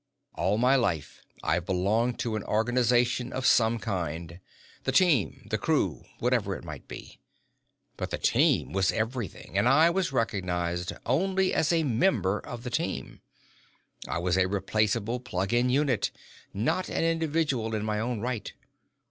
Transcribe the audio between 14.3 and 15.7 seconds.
a replaceable plug in